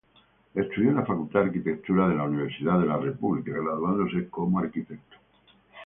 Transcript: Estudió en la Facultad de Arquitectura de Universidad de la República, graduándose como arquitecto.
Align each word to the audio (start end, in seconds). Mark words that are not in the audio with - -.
Estudió 0.55 0.89
en 0.89 0.95
la 0.95 1.05
Facultad 1.05 1.41
de 1.41 1.45
Arquitectura 1.45 2.09
de 2.09 2.15
Universidad 2.15 2.79
de 2.79 2.87
la 2.87 2.97
República, 2.97 3.51
graduándose 3.51 4.27
como 4.29 4.57
arquitecto. 4.57 5.15